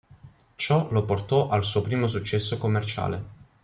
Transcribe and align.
Ciò 0.55 0.87
lo 0.91 1.05
porto 1.05 1.49
al 1.49 1.63
suo 1.63 1.83
primo 1.83 2.07
successo 2.07 2.57
commerciale. 2.57 3.23